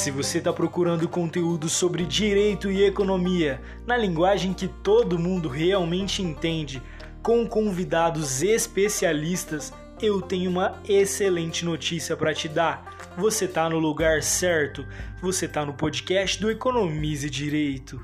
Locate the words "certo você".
14.22-15.44